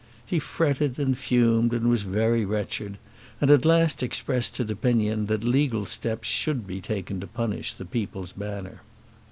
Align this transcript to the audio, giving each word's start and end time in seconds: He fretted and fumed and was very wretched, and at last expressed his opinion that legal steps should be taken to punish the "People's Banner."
He 0.25 0.39
fretted 0.39 0.97
and 0.97 1.15
fumed 1.15 1.73
and 1.73 1.87
was 1.87 2.01
very 2.01 2.43
wretched, 2.43 2.97
and 3.39 3.51
at 3.51 3.65
last 3.65 4.01
expressed 4.01 4.57
his 4.57 4.67
opinion 4.71 5.27
that 5.27 5.43
legal 5.43 5.85
steps 5.85 6.27
should 6.27 6.65
be 6.65 6.81
taken 6.81 7.19
to 7.19 7.27
punish 7.27 7.75
the 7.75 7.85
"People's 7.85 8.31
Banner." 8.31 8.81